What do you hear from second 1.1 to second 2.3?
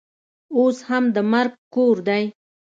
د مرګ کور دی.